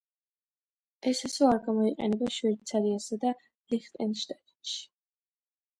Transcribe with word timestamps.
ეს 1.11 1.21
ასო 1.29 1.49
არ 1.51 1.59
გამოიყენება 1.67 2.31
შვეიცარიასა 2.39 3.21
და 3.27 3.35
ლიხტენშტაინში. 3.75 4.85